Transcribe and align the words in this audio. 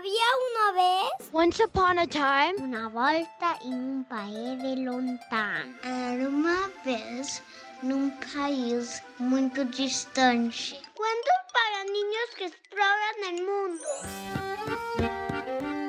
Había 0.00 0.28
una 0.50 0.82
vez 0.82 1.28
Once 1.30 1.62
upon 1.62 1.98
a 1.98 2.06
time, 2.06 2.54
una 2.58 2.88
volta 2.88 3.58
en 3.62 3.74
un 3.74 4.04
país 4.04 4.62
de 4.62 4.76
lontano. 4.76 5.74
Era 5.84 6.26
uma 6.26 6.70
vez 6.86 7.42
num 7.82 8.10
país 8.34 9.02
muito 9.18 9.62
distante. 9.66 10.80
Cuentos 10.94 11.38
para 11.52 11.84
niños 11.84 12.34
que 12.38 12.46
exploran 12.46 13.24
el 13.28 13.44
mundo. 13.44 13.84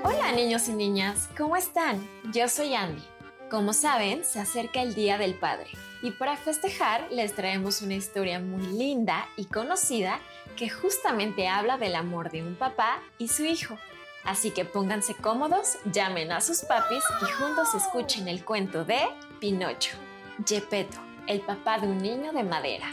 Hola 0.04 0.34
niños 0.34 0.68
y 0.68 0.74
niñas, 0.74 1.30
¿cómo 1.38 1.56
están? 1.56 2.06
Yo 2.34 2.50
soy 2.50 2.76
Andy. 2.76 3.04
Como 3.50 3.72
saben, 3.72 4.26
se 4.26 4.42
acerca 4.42 4.82
el 4.82 4.94
Día 4.94 5.18
del 5.18 5.36
Padre 5.36 5.70
y 6.02 6.12
para 6.12 6.36
festejar 6.36 7.08
les 7.12 7.34
traemos 7.34 7.82
una 7.82 7.94
historia 7.94 8.42
muy 8.42 8.66
linda 8.78 9.30
y 9.38 9.46
conocida 9.46 10.20
que 10.58 10.70
justamente 10.70 11.48
habla 11.48 11.78
del 11.78 11.96
amor 11.96 12.30
de 12.30 12.42
un 12.44 12.56
papá 12.56 13.02
y 13.18 13.30
su 13.30 13.46
hijo. 13.46 13.78
Así 14.24 14.52
que 14.52 14.66
pónganse 14.66 15.16
cómodos, 15.16 15.78
llamen 15.86 16.32
a 16.32 16.42
sus 16.42 16.62
papis 16.62 17.04
y 17.22 17.26
juntos 17.32 17.74
escuchen 17.74 18.28
el 18.28 18.46
cuento 18.46 18.86
de 18.86 19.00
Pinocho, 19.40 19.98
Gepetto, 20.46 21.00
el 21.28 21.42
papá 21.42 21.80
de 21.80 21.88
un 21.88 21.98
niño 21.98 22.32
de 22.32 22.44
madera. 22.44 22.88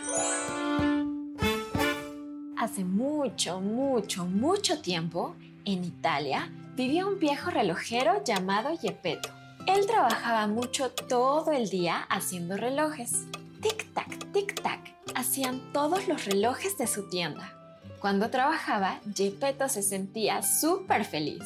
Hace 2.56 2.84
mucho, 2.84 3.61
mucho, 3.61 4.25
mucho 4.25 4.80
tiempo, 4.80 5.36
en 5.64 5.84
Italia, 5.84 6.50
vivía 6.75 7.06
un 7.06 7.19
viejo 7.19 7.50
relojero 7.50 8.24
llamado 8.24 8.77
Gepetto. 8.78 9.28
Él 9.67 9.86
trabajaba 9.86 10.47
mucho 10.47 10.91
todo 10.91 11.52
el 11.52 11.69
día 11.69 12.06
haciendo 12.08 12.56
relojes. 12.56 13.27
Tic-tac, 13.61 14.33
tic-tac, 14.33 14.80
hacían 15.14 15.72
todos 15.72 16.08
los 16.08 16.24
relojes 16.24 16.78
de 16.78 16.86
su 16.86 17.08
tienda. 17.11 17.58
Cuando 18.00 18.30
trabajaba, 18.30 19.00
Gepetto 19.14 19.68
se 19.68 19.82
sentía 19.82 20.42
súper 20.42 21.04
feliz. 21.04 21.42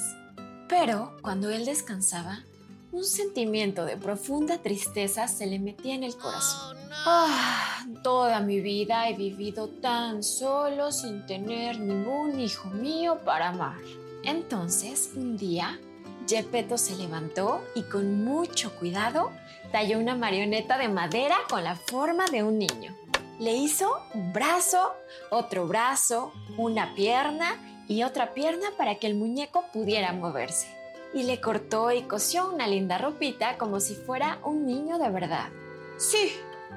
Pero 0.69 1.17
cuando 1.23 1.51
él 1.51 1.65
descansaba, 1.65 2.45
un 2.93 3.05
sentimiento 3.05 3.87
de 3.87 3.97
profunda 3.97 4.59
tristeza 4.59 5.29
se 5.29 5.47
le 5.47 5.59
metía 5.59 5.95
en 5.95 6.05
el 6.05 6.15
corazón. 6.15 6.77
Ah, 7.07 7.87
toda 8.03 8.41
mi 8.41 8.61
vida 8.61 9.09
he 9.09 9.15
vivido 9.15 9.69
tan 9.69 10.23
solo 10.23 10.93
sin 10.93 11.25
tener 11.27 11.81
ningún 11.81 12.39
hijo 12.39 12.69
mío 12.69 13.19
para 13.25 13.49
amar. 13.49 13.79
Entonces, 14.23 15.11
un 15.17 15.39
día, 15.39 15.81
Gepetto 16.29 16.77
se 16.77 16.97
levantó 16.97 17.63
y 17.75 17.83
con 17.83 18.25
mucho 18.25 18.75
cuidado 18.77 19.31
talló 19.73 19.99
una 19.99 20.15
marioneta 20.15 20.77
de 20.77 20.89
madera 20.89 21.37
con 21.49 21.65
la 21.65 21.77
forma 21.77 22.27
de 22.27 22.43
un 22.43 22.59
niño. 22.59 22.95
Le 23.43 23.55
hizo 23.55 24.01
un 24.15 24.33
brazo, 24.33 24.95
otro 25.31 25.67
brazo, 25.67 26.33
una 26.57 26.95
pierna 26.95 27.57
y 27.89 28.05
otra 28.05 28.35
pierna 28.35 28.69
para 28.79 29.01
que 29.01 29.09
el 29.09 29.17
muñeco 29.17 29.65
pudiera 29.73 30.13
moverse. 30.13 30.69
Y 31.13 31.25
le 31.25 31.41
cortó 31.41 31.91
y 31.91 32.03
cosió 32.03 32.49
una 32.49 32.69
linda 32.69 32.99
ropita 32.99 33.59
como 33.59 33.81
si 33.81 33.97
fuera 33.97 34.39
un 34.45 34.65
niño 34.65 34.97
de 34.97 35.11
verdad. 35.11 35.49
Sí, 35.97 36.31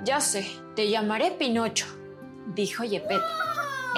ya 0.04 0.20
sé, 0.20 0.48
te 0.76 0.90
llamaré 0.90 1.30
Pinocho, 1.30 1.86
dijo 2.56 2.82
Gepetto. 2.82 3.24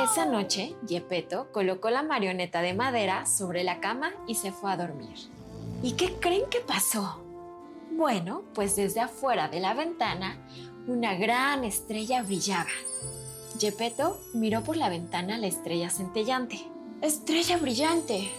Esa 0.04 0.26
noche, 0.26 0.76
Gepetto 0.86 1.50
colocó 1.54 1.90
la 1.90 2.04
marioneta 2.04 2.62
de 2.62 2.74
madera 2.74 3.26
sobre 3.28 3.64
la 3.64 3.80
cama 3.80 4.12
y 4.28 4.36
se 4.36 4.52
fue 4.52 4.74
a 4.74 4.76
dormir. 4.76 5.18
¿Y 5.84 5.94
qué 5.94 6.16
creen 6.20 6.50
que 6.50 6.60
pasó? 6.60 7.24
Bueno, 7.92 8.44
pues 8.54 8.76
desde 8.76 9.00
afuera 9.00 9.48
de 9.48 9.62
la 9.62 9.74
ventana, 9.74 10.46
una 10.88 11.16
gran 11.16 11.66
estrella 11.66 12.24
brillaba. 12.24 12.70
Gepetto 13.60 14.22
miró 14.34 14.64
por 14.64 14.78
la 14.78 14.90
ventana 14.90 15.38
la 15.38 15.48
estrella 15.48 15.90
centellante. 15.90 16.60
Estrella 17.02 17.58
brillante, 17.58 18.32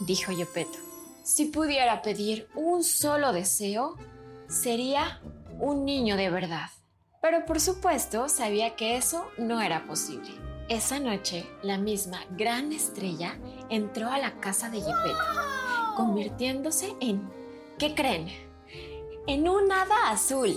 dijo 0.00 0.32
Gepetto. 0.32 0.78
Si 1.22 1.46
pudiera 1.46 2.00
pedir 2.00 2.48
un 2.54 2.82
solo 2.82 3.32
deseo, 3.32 3.96
sería 4.48 5.20
un 5.58 5.84
niño 5.84 6.16
de 6.16 6.30
verdad. 6.30 6.70
Pero 7.20 7.44
por 7.44 7.60
supuesto 7.60 8.28
sabía 8.30 8.76
que 8.76 8.96
eso 8.96 9.26
no 9.36 9.60
era 9.60 9.86
posible. 9.86 10.30
Esa 10.70 11.00
noche, 11.00 11.46
la 11.62 11.76
misma 11.76 12.24
gran 12.30 12.72
estrella 12.72 13.36
entró 13.68 14.08
a 14.08 14.18
la 14.18 14.40
casa 14.40 14.70
de 14.70 14.80
Gepetto, 14.80 15.96
convirtiéndose 15.96 16.94
en, 17.00 17.28
¿qué 17.78 17.94
creen? 17.94 18.28
En 19.26 19.48
un 19.48 19.70
hada 19.70 20.10
azul. 20.10 20.56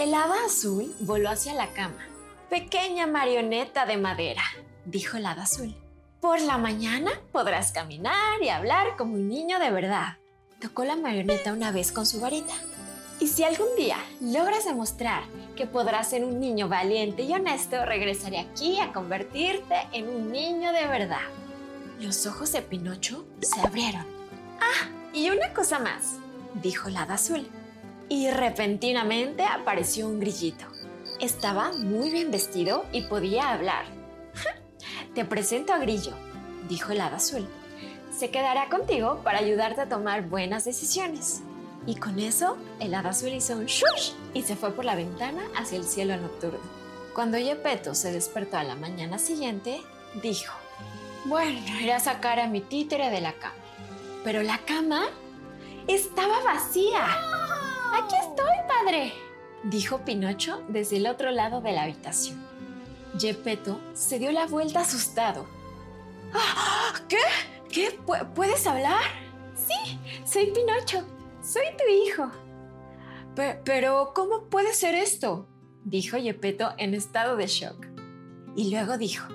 El 0.00 0.14
hada 0.14 0.46
azul 0.46 0.94
voló 1.00 1.28
hacia 1.28 1.52
la 1.52 1.74
cama. 1.74 2.08
Pequeña 2.48 3.06
marioneta 3.06 3.84
de 3.84 3.98
madera, 3.98 4.40
dijo 4.86 5.18
el 5.18 5.26
hada 5.26 5.42
azul. 5.42 5.76
Por 6.22 6.40
la 6.40 6.56
mañana 6.56 7.10
podrás 7.32 7.70
caminar 7.70 8.42
y 8.42 8.48
hablar 8.48 8.96
como 8.96 9.12
un 9.12 9.28
niño 9.28 9.58
de 9.58 9.70
verdad. 9.70 10.16
Tocó 10.58 10.84
la 10.84 10.96
marioneta 10.96 11.52
una 11.52 11.70
vez 11.70 11.92
con 11.92 12.06
su 12.06 12.18
varita. 12.18 12.54
Y 13.20 13.26
si 13.26 13.44
algún 13.44 13.68
día 13.76 13.98
logras 14.22 14.64
demostrar 14.64 15.22
que 15.54 15.66
podrás 15.66 16.08
ser 16.08 16.24
un 16.24 16.40
niño 16.40 16.66
valiente 16.66 17.24
y 17.24 17.34
honesto, 17.34 17.84
regresaré 17.84 18.38
aquí 18.38 18.80
a 18.80 18.94
convertirte 18.94 19.86
en 19.92 20.08
un 20.08 20.32
niño 20.32 20.72
de 20.72 20.86
verdad. 20.86 21.28
Los 22.00 22.24
ojos 22.24 22.52
de 22.52 22.62
Pinocho 22.62 23.26
se 23.42 23.60
abrieron. 23.60 24.06
Ah, 24.62 24.88
y 25.12 25.28
una 25.28 25.52
cosa 25.52 25.78
más, 25.78 26.14
dijo 26.54 26.88
el 26.88 26.96
hada 26.96 27.16
azul. 27.16 27.46
Y 28.10 28.28
repentinamente 28.28 29.44
apareció 29.44 30.08
un 30.08 30.18
grillito. 30.18 30.64
Estaba 31.20 31.72
muy 31.72 32.10
bien 32.10 32.32
vestido 32.32 32.84
y 32.90 33.02
podía 33.02 33.52
hablar. 33.52 33.84
Te 35.14 35.24
presento 35.24 35.72
a 35.72 35.78
Grillo, 35.78 36.14
dijo 36.68 36.90
el 36.90 37.02
hada 37.02 37.18
azul. 37.18 37.46
Se 38.10 38.30
quedará 38.30 38.68
contigo 38.68 39.20
para 39.22 39.38
ayudarte 39.38 39.82
a 39.82 39.88
tomar 39.88 40.28
buenas 40.28 40.64
decisiones. 40.64 41.42
Y 41.86 41.94
con 41.94 42.18
eso, 42.18 42.56
el 42.80 42.94
hada 42.94 43.10
azul 43.10 43.28
hizo 43.28 43.56
un 43.56 43.66
shush 43.66 44.10
y 44.34 44.42
se 44.42 44.56
fue 44.56 44.72
por 44.72 44.84
la 44.84 44.96
ventana 44.96 45.44
hacia 45.56 45.78
el 45.78 45.84
cielo 45.84 46.16
nocturno. 46.16 46.58
Cuando 47.14 47.38
Gepetto 47.38 47.94
se 47.94 48.10
despertó 48.10 48.58
a 48.58 48.64
la 48.64 48.74
mañana 48.74 49.20
siguiente, 49.20 49.80
dijo, 50.20 50.52
bueno, 51.26 51.60
iré 51.80 51.92
a 51.92 52.00
sacar 52.00 52.40
a 52.40 52.48
mi 52.48 52.60
títere 52.60 53.08
de 53.08 53.20
la 53.20 53.34
cama. 53.34 53.54
Pero 54.24 54.42
la 54.42 54.58
cama 54.58 55.06
estaba 55.86 56.42
vacía. 56.42 57.06
Padre, 58.84 59.12
dijo 59.64 60.04
Pinocho 60.04 60.62
desde 60.68 60.96
el 60.98 61.06
otro 61.06 61.30
lado 61.30 61.60
de 61.60 61.72
la 61.72 61.82
habitación. 61.82 62.42
Gepetto 63.18 63.80
se 63.92 64.18
dio 64.18 64.32
la 64.32 64.46
vuelta 64.46 64.80
asustado. 64.80 65.46
"Ah, 66.32 66.92
¿Qué? 67.08 67.18
¿Qué? 67.70 67.98
¿Pu- 68.06 68.32
¿Puedes 68.32 68.66
hablar? 68.66 69.02
Sí, 69.54 69.98
soy 70.24 70.46
Pinocho. 70.52 71.04
Soy 71.42 71.64
tu 71.76 71.92
hijo. 71.92 72.30
"Pe- 73.34 73.60
pero, 73.64 74.12
¿cómo 74.14 74.44
puede 74.44 74.72
ser 74.74 74.94
esto? 74.94 75.48
Dijo 75.84 76.16
Gepetto 76.18 76.72
en 76.78 76.94
estado 76.94 77.36
de 77.36 77.46
shock. 77.46 77.86
Y 78.56 78.70
luego 78.70 78.98
dijo, 78.98 79.26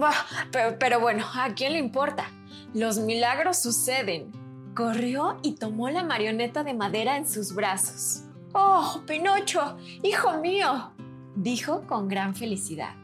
"Bah, 0.00 0.26
pero, 0.52 0.78
pero 0.78 1.00
bueno, 1.00 1.24
¿a 1.34 1.54
quién 1.54 1.72
le 1.72 1.78
importa? 1.78 2.26
Los 2.74 2.98
milagros 2.98 3.58
suceden. 3.58 4.32
Corrió 4.74 5.38
y 5.42 5.56
tomó 5.56 5.88
la 5.90 6.02
marioneta 6.04 6.64
de 6.64 6.74
madera 6.74 7.16
en 7.16 7.28
sus 7.28 7.54
brazos. 7.54 8.22
¡Oh, 8.52 9.00
Pinocho! 9.06 9.76
¡Hijo 10.02 10.38
mío! 10.38 10.92
dijo 11.36 11.82
con 11.86 12.08
gran 12.08 12.34
felicidad. 12.34 12.94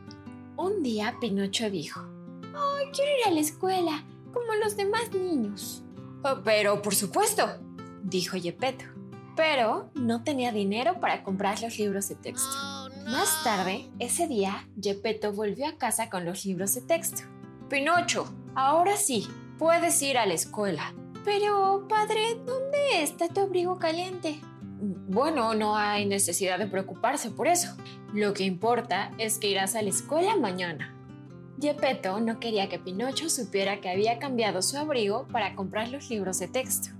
Un 0.56 0.82
día 0.82 1.16
Pinocho 1.20 1.70
dijo, 1.70 2.00
¡Ay, 2.42 2.86
quiero 2.92 3.10
ir 3.20 3.26
a 3.28 3.30
la 3.30 3.40
escuela, 3.40 4.04
como 4.32 4.54
los 4.62 4.76
demás 4.76 5.12
niños! 5.12 5.82
"Oh, 6.24 6.40
pero, 6.44 6.82
por 6.82 6.94
supuesto, 6.94 7.46
dijo 8.02 8.36
Gepetto. 8.40 8.84
Pero 9.36 9.90
no 9.94 10.24
tenía 10.24 10.50
dinero 10.50 10.98
para 10.98 11.22
comprar 11.22 11.60
los 11.60 11.78
libros 11.78 12.08
de 12.08 12.14
texto. 12.14 12.48
Más 13.04 13.44
tarde, 13.44 13.90
ese 13.98 14.26
día, 14.26 14.66
Gepetto 14.82 15.32
volvió 15.32 15.68
a 15.68 15.76
casa 15.76 16.08
con 16.08 16.24
los 16.24 16.44
libros 16.46 16.74
de 16.74 16.80
texto. 16.80 17.22
Pinocho, 17.68 18.26
ahora 18.54 18.96
sí, 18.96 19.28
puedes 19.58 20.00
ir 20.02 20.16
a 20.16 20.24
la 20.26 20.34
escuela. 20.34 20.94
Pero, 21.24 21.86
padre, 21.88 22.36
¿dónde 22.46 23.02
está 23.02 23.28
tu 23.28 23.40
abrigo 23.40 23.78
caliente? 23.78 24.40
Bueno, 25.08 25.54
no 25.54 25.76
hay 25.76 26.04
necesidad 26.04 26.58
de 26.58 26.66
preocuparse 26.66 27.30
por 27.30 27.46
eso. 27.46 27.76
Lo 28.12 28.34
que 28.34 28.42
importa 28.42 29.12
es 29.18 29.38
que 29.38 29.48
irás 29.48 29.76
a 29.76 29.82
la 29.82 29.90
escuela 29.90 30.36
mañana. 30.36 30.96
Gepetto 31.60 32.18
no 32.20 32.40
quería 32.40 32.68
que 32.68 32.80
Pinocho 32.80 33.30
supiera 33.30 33.80
que 33.80 33.88
había 33.88 34.18
cambiado 34.18 34.62
su 34.62 34.76
abrigo 34.76 35.28
para 35.28 35.54
comprar 35.54 35.90
los 35.90 36.10
libros 36.10 36.40
de 36.40 36.48
texto. 36.48 36.90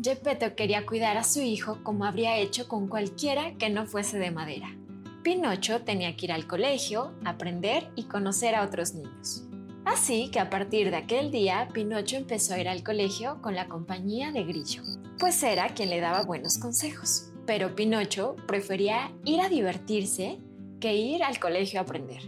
Gepetto 0.00 0.54
quería 0.54 0.84
cuidar 0.84 1.16
a 1.16 1.24
su 1.24 1.40
hijo 1.40 1.78
como 1.82 2.04
habría 2.04 2.36
hecho 2.36 2.68
con 2.68 2.86
cualquiera 2.86 3.54
que 3.54 3.70
no 3.70 3.86
fuese 3.86 4.18
de 4.18 4.30
madera. 4.30 4.76
Pinocho 5.22 5.80
tenía 5.80 6.16
que 6.16 6.26
ir 6.26 6.32
al 6.32 6.46
colegio, 6.46 7.14
aprender 7.24 7.90
y 7.96 8.04
conocer 8.04 8.54
a 8.54 8.62
otros 8.62 8.92
niños. 8.92 9.44
Así 9.86 10.30
que 10.30 10.38
a 10.38 10.50
partir 10.50 10.90
de 10.90 10.96
aquel 10.96 11.30
día, 11.30 11.68
Pinocho 11.72 12.16
empezó 12.16 12.54
a 12.54 12.60
ir 12.60 12.68
al 12.68 12.82
colegio 12.82 13.40
con 13.40 13.54
la 13.54 13.68
compañía 13.68 14.32
de 14.32 14.44
Grillo, 14.44 14.82
pues 15.18 15.42
era 15.42 15.70
quien 15.70 15.88
le 15.88 16.00
daba 16.00 16.22
buenos 16.22 16.58
consejos. 16.58 17.33
Pero 17.46 17.74
Pinocho 17.74 18.36
prefería 18.46 19.12
ir 19.24 19.40
a 19.40 19.48
divertirse 19.48 20.38
que 20.80 20.94
ir 20.94 21.22
al 21.22 21.38
colegio 21.38 21.80
a 21.80 21.82
aprender 21.82 22.22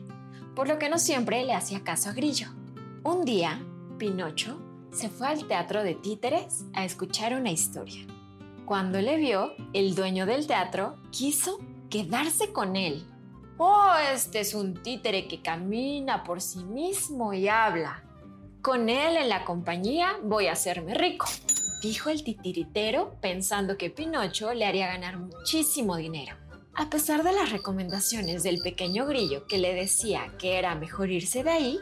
por 0.56 0.68
lo 0.68 0.78
que 0.78 0.88
no 0.88 0.98
siempre 0.98 1.44
le 1.44 1.52
hacía 1.52 1.84
caso 1.84 2.08
a 2.08 2.14
Grillo. 2.14 2.48
Un 3.04 3.24
día, 3.26 3.62
Pinocho 3.98 4.58
se 4.90 5.10
fue 5.10 5.28
al 5.28 5.46
teatro 5.46 5.84
de 5.84 5.94
títeres 5.94 6.64
a 6.72 6.86
escuchar 6.86 7.34
una 7.34 7.50
historia. 7.50 8.06
Cuando 8.64 9.00
le 9.00 9.18
vio, 9.18 9.52
el 9.74 9.94
dueño 9.94 10.24
del 10.24 10.46
teatro 10.46 10.96
quiso 11.10 11.58
quedarse 11.90 12.54
con 12.54 12.74
él. 12.74 13.06
Oh, 13.58 13.92
este 14.14 14.40
es 14.40 14.54
un 14.54 14.82
títere 14.82 15.28
que 15.28 15.42
camina 15.42 16.24
por 16.24 16.40
sí 16.40 16.64
mismo 16.64 17.34
y 17.34 17.48
habla. 17.48 18.02
Con 18.62 18.88
él 18.88 19.18
en 19.18 19.28
la 19.28 19.44
compañía 19.44 20.16
voy 20.22 20.46
a 20.46 20.52
hacerme 20.52 20.94
rico, 20.94 21.26
dijo 21.82 22.10
el 22.10 22.24
titiritero 22.24 23.16
pensando 23.20 23.76
que 23.76 23.90
Pinocho 23.90 24.54
le 24.54 24.64
haría 24.64 24.88
ganar 24.88 25.18
muchísimo 25.18 25.96
dinero. 25.96 26.36
A 26.74 26.90
pesar 26.90 27.22
de 27.22 27.32
las 27.32 27.50
recomendaciones 27.50 28.42
del 28.42 28.60
pequeño 28.60 29.06
grillo 29.06 29.46
que 29.46 29.58
le 29.58 29.74
decía 29.74 30.32
que 30.38 30.58
era 30.58 30.74
mejor 30.74 31.10
irse 31.10 31.42
de 31.42 31.50
ahí, 31.50 31.78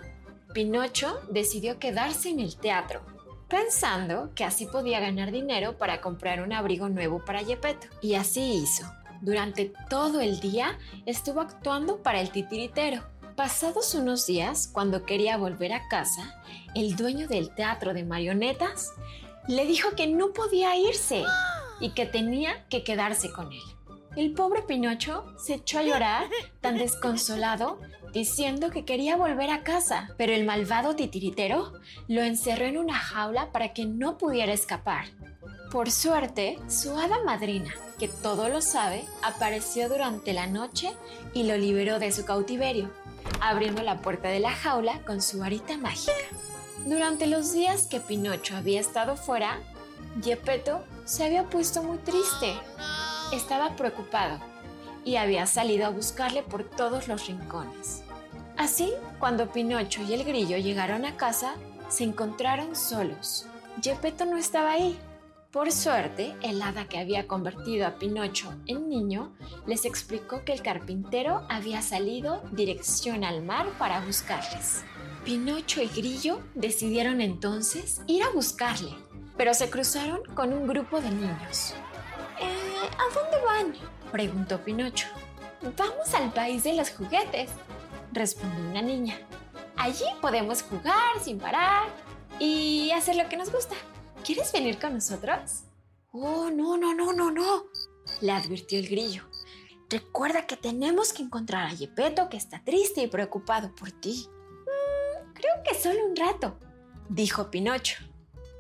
Pinocho 0.53 1.19
decidió 1.31 1.81
quedarse 1.81 2.29
en 2.29 2.39
el 2.39 2.57
teatro, 2.57 3.03
pensando 3.49 4.31
que 4.37 4.45
así 4.45 4.67
podía 4.67 5.01
ganar 5.01 5.33
dinero 5.33 5.79
para 5.79 6.01
comprar 6.01 6.43
un 6.43 6.53
abrigo 6.53 6.89
nuevo 6.89 7.25
para 7.25 7.45
Gepetto. 7.45 7.89
Y 8.03 8.15
así 8.15 8.63
hizo. 8.63 8.85
Durante 9.21 9.73
todo 9.89 10.21
el 10.21 10.39
día 10.39 10.79
estuvo 11.07 11.41
actuando 11.41 12.03
para 12.03 12.21
el 12.21 12.31
titiritero. 12.31 13.03
Pasados 13.35 13.95
unos 13.95 14.27
días, 14.27 14.69
cuando 14.73 15.05
quería 15.05 15.37
volver 15.37 15.73
a 15.73 15.89
casa, 15.89 16.41
el 16.77 16.95
dueño 16.95 17.27
del 17.27 17.53
teatro 17.53 17.95
de 17.95 18.05
marionetas 18.05 18.93
le 19.49 19.67
dijo 19.67 19.91
que 19.97 20.07
no 20.07 20.33
podía 20.33 20.77
irse 20.77 21.23
y 21.81 21.91
que 21.91 22.07
tenía 22.07 22.67
que 22.69 22.85
quedarse 22.85 23.31
con 23.31 23.53
él. 23.53 23.63
El 24.17 24.33
pobre 24.33 24.63
Pinocho 24.63 25.25
se 25.39 25.55
echó 25.55 25.81
a 25.81 25.83
llorar, 25.83 26.29
tan 26.61 26.79
desconsolado, 26.79 27.81
diciendo 28.13 28.71
que 28.71 28.85
quería 28.85 29.17
volver 29.17 29.51
a 29.51 29.65
casa, 29.65 30.15
pero 30.17 30.33
el 30.33 30.45
malvado 30.45 30.95
titiritero 30.95 31.73
lo 32.07 32.23
encerró 32.23 32.65
en 32.67 32.79
una 32.79 32.95
jaula 32.95 33.51
para 33.51 33.73
que 33.73 33.87
no 33.87 34.17
pudiera 34.17 34.53
escapar. 34.53 35.07
Por 35.73 35.91
suerte, 35.91 36.57
su 36.69 36.97
hada 36.97 37.25
madrina, 37.25 37.75
que 37.99 38.07
todo 38.07 38.49
lo 38.49 38.63
sabe, 38.63 39.05
apareció 39.23 39.89
durante 39.89 40.33
la 40.33 40.47
noche 40.47 40.93
y 41.33 41.43
lo 41.43 41.57
liberó 41.57 41.99
de 41.99 42.13
su 42.13 42.25
cautiverio, 42.25 42.93
abriendo 43.41 43.83
la 43.83 43.99
puerta 43.99 44.29
de 44.29 44.41
la 44.41 44.51
jaula 44.51 45.01
con 45.05 45.21
su 45.23 45.39
varita 45.39 45.77
mágica. 45.79 46.13
Durante 46.87 47.27
los 47.27 47.53
días 47.53 47.87
que 47.87 48.01
Pinocho 48.01 48.57
había 48.57 48.81
estado 48.81 49.17
fuera, 49.17 49.61
Gepetto 50.23 50.85
se 51.05 51.25
había 51.25 51.45
puesto 51.45 51.83
muy 51.83 51.99
triste 51.99 52.55
estaba 53.33 53.77
preocupado 53.77 54.39
y 55.05 55.17
había 55.17 55.47
salido 55.47 55.87
a 55.87 55.91
buscarle 55.91 56.43
por 56.43 56.65
todos 56.65 57.09
los 57.09 57.27
rincones. 57.27 58.03
Así, 58.57 58.93
cuando 59.19 59.51
Pinocho 59.51 60.03
y 60.03 60.15
el 60.15 60.25
grillo 60.25 60.57
llegaron 60.57 61.05
a 61.05 61.17
casa, 61.17 61.55
se 61.89 62.05
encontraron 62.05 62.77
solos. 62.77 63.47
Gepetto 63.83 64.25
no 64.25 64.37
estaba 64.37 64.73
ahí. 64.73 64.99
Por 65.55 65.71
suerte, 65.71 66.35
el 66.43 66.61
hada 66.61 66.87
que 66.89 66.99
había 66.99 67.29
convertido 67.29 67.87
a 67.87 67.93
Pinocho 67.93 68.53
en 68.67 68.89
niño 68.89 69.33
les 69.67 69.85
explicó 69.85 70.45
que 70.45 70.53
el 70.53 70.63
carpintero 70.63 71.47
había 71.49 71.81
salido 71.81 72.43
dirección 72.51 73.23
al 73.23 73.41
mar 73.41 73.69
para 73.79 74.05
buscarles. 74.05 74.83
Pinocho 75.25 75.81
y 75.81 75.87
Grillo 75.87 76.41
decidieron 76.57 77.21
entonces 77.21 78.01
ir 78.09 78.25
a 78.25 78.31
buscarle, 78.31 78.97
pero 79.37 79.55
se 79.55 79.71
cruzaron 79.71 80.23
con 80.35 80.53
un 80.53 80.67
grupo 80.67 81.01
de 81.01 81.11
niños. 81.13 81.73
¿A 82.41 83.15
dónde 83.15 83.47
van? 83.47 83.75
preguntó 84.11 84.59
Pinocho. 84.59 85.07
Vamos 85.79 86.13
al 86.15 86.33
país 86.33 86.65
de 86.65 86.75
los 86.75 86.91
juguetes, 86.91 87.49
respondió 88.11 88.71
una 88.71 88.83
niña. 88.83 89.21
Allí 89.77 90.05
podemos 90.21 90.63
jugar 90.63 91.21
sin 91.23 91.39
parar 91.39 91.85
y 92.41 92.91
hacer 92.91 93.15
lo 93.15 93.29
que 93.29 93.37
nos 93.37 93.53
gusta. 93.53 93.77
¿Quieres 94.25 94.53
venir 94.53 94.79
con 94.79 94.95
nosotros? 94.95 95.65
Oh, 96.13 96.49
no, 96.51 96.77
no, 96.77 96.95
no, 96.95 97.13
no, 97.13 97.31
no, 97.31 97.65
le 98.21 98.33
advirtió 98.33 98.79
el 98.79 98.89
grillo. 98.89 99.23
Recuerda 99.91 100.47
que 100.47 100.57
tenemos 100.57 101.13
que 101.13 101.23
encontrar 101.23 101.67
a 101.67 101.75
Yepeto 101.75 102.29
que 102.29 102.37
está 102.37 102.65
triste 102.65 103.03
y 103.03 103.07
preocupado 103.07 103.75
por 103.75 103.91
ti. 103.93 104.27
Mm, 104.29 105.33
creo 105.35 105.53
que 105.69 105.75
solo 105.75 106.07
un 106.07 106.17
rato, 106.17 106.59
dijo 107.09 107.51
Pinocho. 107.51 107.97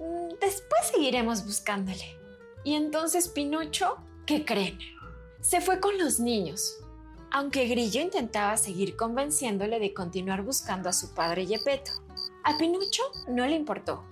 Mm, 0.00 0.34
después 0.40 0.86
seguiremos 0.92 1.46
buscándole. 1.46 2.18
Y 2.62 2.74
entonces 2.74 3.28
Pinocho 3.28 3.96
¿Qué 4.26 4.42
creen? 4.46 4.78
Se 5.42 5.60
fue 5.60 5.80
con 5.80 5.98
los 5.98 6.18
niños, 6.18 6.78
aunque 7.30 7.66
Grillo 7.66 8.00
intentaba 8.00 8.56
seguir 8.56 8.96
convenciéndole 8.96 9.78
de 9.78 9.92
continuar 9.92 10.40
buscando 10.42 10.88
a 10.88 10.94
su 10.94 11.12
padre 11.12 11.44
Yepeto. 11.44 11.90
A 12.42 12.56
Pinocho 12.56 13.02
no 13.28 13.46
le 13.46 13.54
importó. 13.54 14.02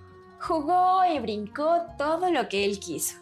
Jugó 0.43 1.05
y 1.05 1.21
brincó 1.21 1.83
todo 1.97 2.33
lo 2.33 2.49
que 2.49 2.65
él 2.65 2.81
quiso. 2.81 3.17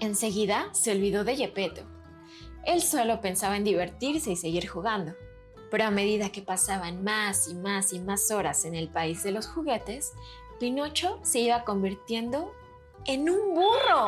Enseguida 0.00 0.70
se 0.72 0.92
olvidó 0.92 1.22
de 1.22 1.36
Yepeto. 1.36 1.82
Él 2.64 2.80
solo 2.80 3.20
pensaba 3.20 3.58
en 3.58 3.64
divertirse 3.64 4.30
y 4.30 4.36
seguir 4.36 4.66
jugando. 4.66 5.12
Pero 5.70 5.84
a 5.84 5.90
medida 5.90 6.32
que 6.32 6.40
pasaban 6.40 7.04
más 7.04 7.46
y 7.48 7.54
más 7.54 7.92
y 7.92 8.00
más 8.00 8.30
horas 8.30 8.64
en 8.64 8.74
el 8.74 8.88
país 8.88 9.22
de 9.22 9.32
los 9.32 9.48
juguetes, 9.48 10.14
Pinocho 10.58 11.20
se 11.22 11.40
iba 11.40 11.62
convirtiendo 11.64 12.54
en 13.04 13.28
un 13.28 13.54
burro. 13.54 14.06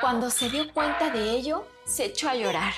Cuando 0.00 0.30
se 0.30 0.48
dio 0.48 0.72
cuenta 0.72 1.10
de 1.10 1.30
ello, 1.30 1.66
se 1.84 2.04
echó 2.04 2.28
a 2.28 2.36
llorar. 2.36 2.72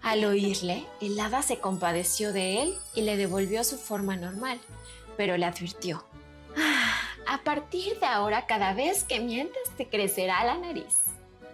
Al 0.00 0.24
oírle, 0.24 0.86
el 1.02 1.20
hada 1.20 1.42
se 1.42 1.58
compadeció 1.58 2.32
de 2.32 2.62
él 2.62 2.74
y 2.94 3.02
le 3.02 3.18
devolvió 3.18 3.62
su 3.64 3.76
forma 3.76 4.16
normal, 4.16 4.58
pero 5.18 5.36
le 5.36 5.44
advirtió. 5.44 6.06
A 7.28 7.38
partir 7.38 7.98
de 7.98 8.06
ahora, 8.06 8.46
cada 8.46 8.72
vez 8.72 9.02
que 9.02 9.18
mientas, 9.18 9.62
te 9.76 9.88
crecerá 9.88 10.44
la 10.44 10.58
nariz. 10.58 10.96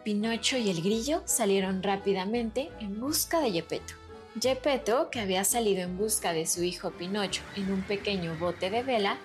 Pinocho 0.04 0.58
y 0.58 0.68
el 0.68 0.82
grillo 0.82 1.22
salieron 1.24 1.82
rápidamente 1.82 2.70
en 2.80 3.00
busca 3.00 3.40
de 3.40 3.52
Gepetto. 3.52 3.94
Gepetto, 4.40 5.08
que 5.10 5.20
había 5.20 5.44
salido 5.44 5.82
en 5.82 5.96
busca 5.96 6.32
de 6.32 6.46
su 6.46 6.62
hijo 6.62 6.90
Pinocho 6.90 7.42
en 7.56 7.72
un 7.72 7.82
pequeño 7.82 8.36
bote 8.38 8.68
de 8.68 8.82
vela, 8.82 9.16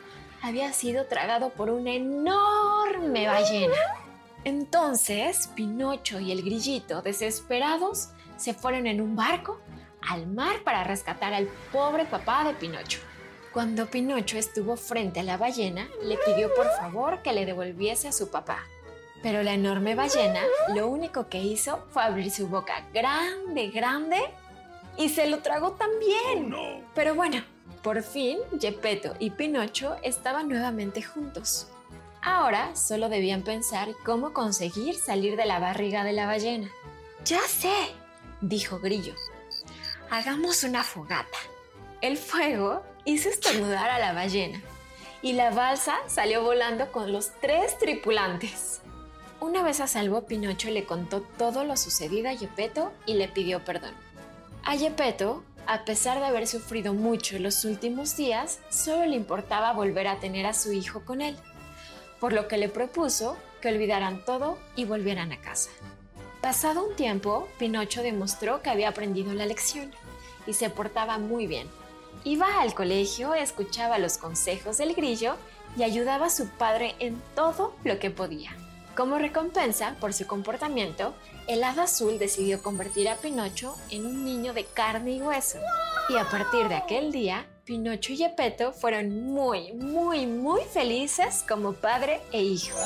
había 0.41 0.72
sido 0.72 1.05
tragado 1.05 1.50
por 1.50 1.69
una 1.69 1.91
enorme 1.91 3.27
ballena. 3.27 3.75
Entonces, 4.45 5.50
Pinocho 5.55 6.22
y 6.22 6.31
el 6.31 6.43
grillito, 6.43 7.01
desesperados, 7.01 8.10
se 8.38 8.53
fueron 8.53 8.88
en 8.88 9.01
un 9.01 9.15
barco 9.17 9.60
al 10.07 10.27
mar 10.27 10.63
para 10.63 10.86
rescatar 10.86 11.33
al 11.33 11.48
pobre 11.74 12.05
papá 12.05 12.45
de 12.45 12.53
Pinocho. 12.53 13.00
Cuando 13.57 13.87
Pinocho 13.87 14.37
estuvo 14.37 14.75
frente 14.77 15.21
a 15.21 15.23
la 15.23 15.35
ballena, 15.35 15.87
le 16.03 16.15
pidió 16.19 16.53
por 16.53 16.67
favor 16.77 17.23
que 17.23 17.33
le 17.33 17.43
devolviese 17.43 18.07
a 18.07 18.11
su 18.11 18.29
papá. 18.29 18.59
Pero 19.23 19.41
la 19.41 19.55
enorme 19.55 19.95
ballena 19.95 20.43
lo 20.75 20.87
único 20.87 21.27
que 21.27 21.39
hizo 21.39 21.83
fue 21.89 22.03
abrir 22.03 22.29
su 22.29 22.49
boca 22.49 22.85
grande, 22.93 23.71
grande 23.71 24.19
y 24.95 25.09
se 25.09 25.25
lo 25.25 25.39
tragó 25.39 25.71
también. 25.71 26.53
Oh, 26.53 26.81
Pero 26.93 27.15
bueno, 27.15 27.43
por 27.81 28.03
fin, 28.03 28.37
Gepetto 28.61 29.15
y 29.17 29.31
Pinocho 29.31 29.95
estaban 30.03 30.49
nuevamente 30.49 31.01
juntos. 31.01 31.65
Ahora 32.21 32.75
solo 32.75 33.09
debían 33.09 33.41
pensar 33.41 33.87
cómo 34.05 34.33
conseguir 34.33 34.93
salir 34.93 35.35
de 35.35 35.47
la 35.47 35.57
barriga 35.57 36.03
de 36.03 36.13
la 36.13 36.27
ballena. 36.27 36.69
Ya 37.25 37.41
sé, 37.41 37.73
dijo 38.39 38.77
Grillo. 38.77 39.15
Hagamos 40.11 40.63
una 40.63 40.83
fogata. 40.83 41.39
El 42.01 42.17
fuego 42.17 42.83
hizo 43.07 43.29
estornudar 43.29 43.89
a 43.89 43.99
la 43.99 44.13
ballena 44.13 44.61
y 45.21 45.33
la 45.33 45.49
balsa 45.49 45.95
salió 46.07 46.43
volando 46.43 46.91
con 46.91 47.11
los 47.11 47.31
tres 47.41 47.77
tripulantes. 47.79 48.81
Una 49.39 49.63
vez 49.63 49.79
a 49.79 49.87
salvo, 49.87 50.25
Pinocho 50.25 50.69
le 50.69 50.85
contó 50.85 51.21
todo 51.21 51.63
lo 51.63 51.77
sucedido 51.77 52.29
a 52.29 52.35
Gepetto 52.35 52.91
y 53.05 53.13
le 53.13 53.27
pidió 53.27 53.63
perdón. 53.63 53.93
A 54.63 54.77
Gepetto 54.77 55.43
a 55.67 55.83
pesar 55.83 56.19
de 56.19 56.25
haber 56.25 56.47
sufrido 56.47 56.93
mucho 56.93 57.35
en 57.35 57.43
los 57.43 57.65
últimos 57.65 58.15
días, 58.15 58.59
solo 58.69 59.05
le 59.05 59.17
importaba 59.17 59.73
volver 59.73 60.07
a 60.07 60.19
tener 60.19 60.45
a 60.45 60.53
su 60.53 60.71
hijo 60.71 61.03
con 61.03 61.21
él, 61.21 61.35
por 62.21 62.31
lo 62.31 62.47
que 62.47 62.57
le 62.57 62.69
propuso 62.69 63.37
que 63.61 63.67
olvidaran 63.67 64.23
todo 64.23 64.57
y 64.77 64.85
volvieran 64.85 65.33
a 65.33 65.41
casa. 65.41 65.69
Pasado 66.41 66.87
un 66.87 66.95
tiempo, 66.95 67.49
Pinocho 67.59 68.01
demostró 68.01 68.61
que 68.61 68.69
había 68.69 68.89
aprendido 68.89 69.33
la 69.33 69.45
lección 69.45 69.91
y 70.45 70.53
se 70.53 70.69
portaba 70.69 71.17
muy 71.17 71.47
bien. 71.47 71.67
Iba 72.24 72.62
al 72.62 72.74
colegio, 72.74 73.33
escuchaba 73.33 74.00
los 74.00 74.17
consejos 74.17 74.77
del 74.77 74.95
grillo 74.95 75.36
y 75.77 75.83
ayudaba 75.83 76.27
a 76.27 76.29
su 76.29 76.50
padre 76.50 76.95
en 77.00 77.21
todo 77.36 77.75
lo 77.83 78.00
que 78.00 78.09
podía. 78.09 78.55
Como 78.95 79.19
recompensa 79.19 79.95
por 80.00 80.13
su 80.13 80.25
comportamiento, 80.25 81.13
el 81.47 81.63
hada 81.63 81.83
azul 81.83 82.17
decidió 82.17 82.63
convertir 82.63 83.07
a 83.07 83.15
Pinocho 83.15 83.75
en 83.91 84.05
un 84.07 84.25
niño 84.25 84.53
de 84.53 84.65
carne 84.65 85.12
y 85.12 85.21
hueso. 85.21 85.59
Y 86.09 86.17
a 86.17 86.27
partir 86.29 86.67
de 86.67 86.75
aquel 86.75 87.12
día, 87.12 87.45
Pinocho 87.63 88.13
y 88.13 88.17
Gepetto 88.17 88.74
fueron 88.74 89.25
muy, 89.25 89.74
muy, 89.74 90.25
muy 90.25 90.62
felices 90.63 91.45
como 91.47 91.74
padre 91.74 92.21
e 92.31 92.41
hijo. 92.41 92.77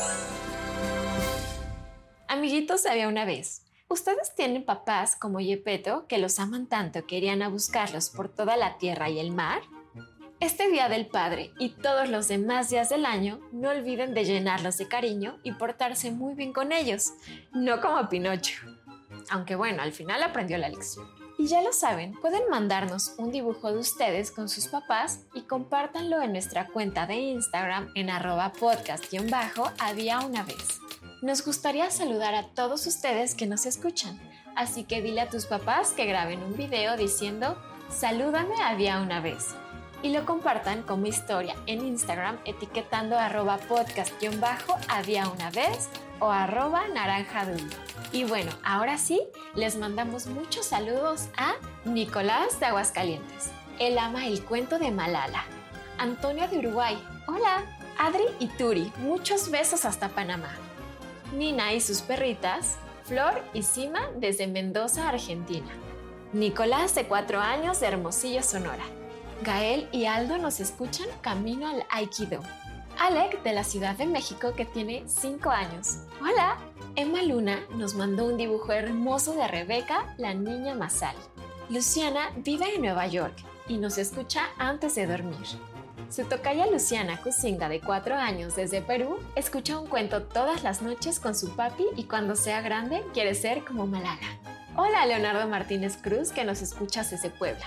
Amiguitos, 2.28 2.86
había 2.86 3.08
una 3.08 3.24
vez. 3.24 3.62
¿Ustedes 3.92 4.34
tienen 4.36 4.64
papás 4.64 5.18
como 5.18 5.40
Gepetto 5.40 6.08
que 6.08 6.18
los 6.18 6.40
aman 6.40 6.68
tanto 6.68 7.06
que 7.06 7.18
irían 7.18 7.42
a 7.42 7.50
buscarlos 7.50 8.10
por 8.10 8.30
toda 8.30 8.56
la 8.56 8.78
tierra 8.78 9.10
y 9.10 9.20
el 9.20 9.32
mar? 9.32 9.64
Este 10.40 10.70
Día 10.70 10.88
del 10.88 11.08
Padre 11.08 11.52
y 11.60 11.72
todos 11.72 12.08
los 12.08 12.30
demás 12.30 12.70
días 12.70 12.88
del 12.88 13.06
año, 13.06 13.42
no 13.52 13.70
olviden 13.70 14.14
de 14.14 14.24
llenarlos 14.24 14.78
de 14.78 14.88
cariño 14.88 15.40
y 15.44 15.52
portarse 15.52 16.10
muy 16.10 16.36
bien 16.36 16.54
con 16.54 16.72
ellos, 16.72 17.12
no 17.52 17.82
como 17.82 18.08
Pinocho. 18.08 18.62
Aunque 19.30 19.58
bueno, 19.58 19.82
al 19.82 19.92
final 19.92 20.24
aprendió 20.24 20.58
la 20.58 20.70
lección. 20.70 21.06
Y 21.38 21.48
ya 21.48 21.62
lo 21.62 21.74
saben, 21.74 22.14
pueden 22.22 22.44
mandarnos 22.50 23.16
un 23.18 23.30
dibujo 23.30 23.74
de 23.74 23.80
ustedes 23.80 24.32
con 24.32 24.48
sus 24.48 24.68
papás 24.68 25.26
y 25.34 25.42
compártanlo 25.42 26.22
en 26.22 26.32
nuestra 26.32 26.68
cuenta 26.68 27.08
de 27.08 27.16
Instagram 27.16 27.92
en 27.96 28.10
arroba 28.10 28.54
podcast-había 28.54 30.22
una 30.22 30.44
vez. 30.44 30.80
Nos 31.22 31.46
gustaría 31.46 31.92
saludar 31.92 32.34
a 32.34 32.48
todos 32.48 32.88
ustedes 32.88 33.36
que 33.36 33.46
nos 33.46 33.68
escuchan, 33.68 34.20
así 34.56 34.86
que 34.86 35.04
dile 35.04 35.22
a 35.22 35.30
tus 35.30 35.46
papás 35.46 35.92
que 35.92 36.08
graben 36.08 36.42
un 36.42 36.58
video 36.58 36.98
diciendo 36.98 37.62
Salúdame 37.92 38.56
había 38.64 39.00
una 39.00 39.22
vez 39.22 39.50
y 40.02 40.14
lo 40.14 40.26
compartan 40.26 40.82
como 40.82 41.06
historia 41.06 41.56
en 41.68 41.86
Instagram 41.86 42.40
etiquetando 42.46 43.20
arroba 43.20 43.60
podcast-había 43.60 45.30
una 45.30 45.52
vez 45.52 45.90
o 46.20 46.32
arroba 46.32 46.88
naranja 46.88 47.46
Y 48.12 48.24
bueno, 48.24 48.52
ahora 48.64 48.98
sí, 48.98 49.22
les 49.54 49.78
mandamos 49.78 50.26
muchos 50.26 50.66
saludos 50.66 51.28
a 51.38 51.54
Nicolás 51.86 52.60
de 52.60 52.66
Aguascalientes. 52.66 53.52
Él 53.78 54.00
ama 54.00 54.26
el 54.26 54.44
cuento 54.44 54.80
de 54.80 54.90
Malala. 54.90 55.44
Antonio 56.00 56.48
de 56.48 56.58
Uruguay. 56.58 56.98
Hola. 57.28 57.64
Adri 58.00 58.24
y 58.40 58.48
Turi. 58.48 58.92
Muchos 58.98 59.52
besos 59.52 59.86
hasta 59.86 60.10
Panamá. 60.10 60.50
Nina 61.32 61.74
y 61.74 61.82
sus 61.82 62.02
perritas. 62.02 62.78
Flor 63.04 63.44
y 63.54 63.64
Sima 63.64 64.02
desde 64.18 64.48
Mendoza, 64.48 65.10
Argentina. 65.10 65.68
Nicolás 66.34 66.96
de 66.96 67.06
4 67.06 67.40
años 67.40 67.80
de 67.80 67.88
Hermosillo, 67.88 68.44
Sonora. 68.44 68.86
Gael 69.44 69.90
y 69.92 70.06
Aldo 70.06 70.38
nos 70.38 70.60
escuchan 70.60 71.08
camino 71.22 71.68
al 71.68 71.84
Aikido. 71.90 72.42
Alec 73.00 73.42
de 73.44 73.54
la 73.54 73.64
Ciudad 73.64 73.96
de 73.96 74.06
México 74.06 74.54
que 74.56 74.66
tiene 74.66 75.04
5 75.08 75.50
años. 75.50 76.00
Hola. 76.22 76.58
Emma 76.96 77.24
Luna 77.24 77.60
nos 77.76 77.96
mandó 77.96 78.26
un 78.26 78.38
dibujo 78.38 78.74
hermoso 78.74 79.34
de 79.34 79.48
Rebeca, 79.48 80.14
la 80.18 80.34
niña 80.34 80.76
Masal. 80.76 81.16
Luciana 81.70 82.32
vive 82.36 82.76
en 82.76 82.82
Nueva 82.82 83.08
York 83.08 83.34
y 83.68 83.78
nos 83.78 83.98
escucha 83.98 84.50
antes 84.58 84.96
de 84.96 85.08
dormir. 85.08 85.48
Su 86.12 86.26
tocaya 86.26 86.68
Luciana 86.68 87.22
Cusinga, 87.22 87.70
de 87.70 87.80
4 87.80 88.16
años 88.16 88.58
desde 88.58 88.82
Perú, 88.82 89.18
escucha 89.36 89.80
un 89.80 89.88
cuento 89.88 90.24
todas 90.24 90.62
las 90.62 90.82
noches 90.82 91.22
con 91.22 91.36
su 91.36 91.56
papi 91.56 91.86
y 91.96 92.04
cuando 92.04 92.36
sea 92.36 92.60
grande 92.60 93.02
quiere 93.14 93.34
ser 93.34 93.64
como 93.64 93.88
Malala. 93.88 94.28
Hola 94.76 95.06
Leonardo 95.06 95.48
Martínez 95.48 95.96
Cruz 95.96 96.34
que 96.34 96.44
nos 96.44 96.62
escucha 96.62 97.06
desde 97.06 97.30
Puebla. 97.30 97.64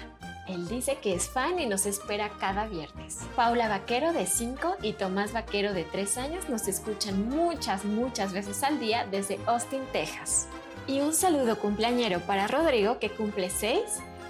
Él 0.47 0.69
dice 0.69 0.99
que 1.01 1.15
es 1.15 1.31
fan 1.31 1.59
y 1.59 1.65
nos 1.65 1.87
espera 1.87 2.33
cada 2.39 2.67
viernes. 2.67 3.21
Paula 3.35 3.67
Vaquero 3.67 4.13
de 4.13 4.27
5 4.27 4.77
y 4.83 4.93
Tomás 4.93 5.33
Vaquero 5.33 5.73
de 5.73 5.85
3 5.85 6.19
años 6.19 6.51
nos 6.51 6.69
escuchan 6.69 7.31
muchas, 7.31 7.87
muchas 7.87 8.35
veces 8.35 8.63
al 8.63 8.79
día 8.79 9.07
desde 9.11 9.41
Austin, 9.47 9.87
Texas. 9.91 10.49
Y 10.87 11.01
un 11.01 11.15
saludo 11.15 11.59
cumpleañero 11.59 12.21
para 12.21 12.47
Rodrigo 12.47 12.99
que 12.99 13.09
cumple 13.09 13.49
6 13.49 13.81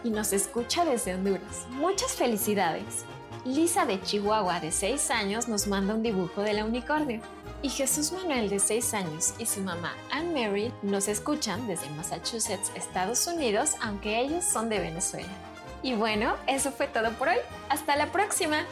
y 0.04 0.10
nos 0.10 0.32
escucha 0.32 0.84
desde 0.84 1.16
Honduras. 1.16 1.66
Muchas 1.70 2.12
felicidades. 2.12 3.04
Lisa 3.44 3.84
de 3.84 4.00
Chihuahua 4.00 4.58
de 4.58 4.72
6 4.72 5.10
años 5.10 5.48
nos 5.48 5.66
manda 5.66 5.94
un 5.94 6.02
dibujo 6.02 6.40
de 6.40 6.54
la 6.54 6.64
unicornio. 6.64 7.20
Y 7.60 7.68
Jesús 7.68 8.10
Manuel 8.12 8.48
de 8.48 8.58
6 8.58 8.94
años 8.94 9.34
y 9.38 9.44
su 9.44 9.60
mamá 9.60 9.92
Anne 10.10 10.48
Mary 10.48 10.72
nos 10.82 11.08
escuchan 11.08 11.66
desde 11.66 11.90
Massachusetts, 11.90 12.72
Estados 12.74 13.26
Unidos, 13.26 13.74
aunque 13.82 14.20
ellos 14.20 14.44
son 14.44 14.70
de 14.70 14.78
Venezuela. 14.78 15.28
Y 15.82 15.94
bueno, 15.94 16.36
eso 16.46 16.72
fue 16.72 16.86
todo 16.86 17.12
por 17.12 17.28
hoy. 17.28 17.36
Hasta 17.68 17.96
la 17.96 18.10
próxima. 18.10 18.64